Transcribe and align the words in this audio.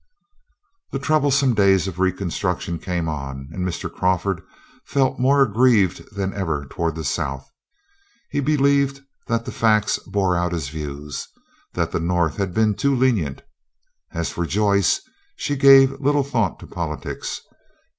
The 0.91 0.97
troublesome 0.97 1.53
days 1.53 1.87
of 1.87 1.99
Reconstruction 1.99 2.79
came 2.79 3.07
on, 3.07 3.49
and 3.51 3.63
Mr. 3.63 3.87
Crawford 3.93 4.41
felt 4.83 5.19
more 5.19 5.43
aggrieved 5.43 6.15
than 6.15 6.33
ever 6.33 6.65
toward 6.67 6.95
the 6.95 7.03
South. 7.03 7.47
He 8.31 8.39
believed 8.39 9.01
that 9.27 9.45
the 9.45 9.51
facts 9.51 9.99
bore 9.99 10.35
out 10.35 10.53
his 10.53 10.69
views, 10.69 11.27
that 11.73 11.91
the 11.91 11.99
North 11.99 12.37
had 12.37 12.51
been 12.51 12.73
too 12.73 12.95
lenient. 12.95 13.43
As 14.11 14.31
for 14.31 14.47
Joyce, 14.47 15.01
she 15.35 15.55
gave 15.55 16.01
little 16.01 16.23
thought 16.23 16.57
to 16.61 16.65
politics. 16.65 17.39